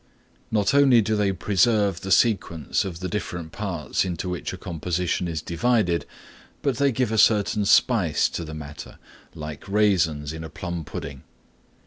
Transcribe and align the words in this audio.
Not 0.49 0.73
only 0.73 0.99
do 0.99 1.15
they 1.15 1.31
preserve 1.31 2.01
the 2.01 2.11
sequence 2.11 2.83
of 2.85 3.01
the 3.01 3.07
different 3.07 3.51
parts 3.51 4.03
into 4.03 4.29
which 4.29 4.51
a 4.51 4.57
composition 4.57 5.27
is 5.27 5.43
divided, 5.43 6.07
but 6.63 6.77
they 6.77 6.91
give 6.91 7.11
a 7.11 7.19
certain 7.19 7.65
spice 7.65 8.27
to 8.29 8.43
the 8.43 8.55
matter 8.55 8.97
like 9.35 9.69
raisins 9.69 10.33
in 10.33 10.43
a 10.43 10.49
plum 10.49 10.85
pudding. 10.85 11.21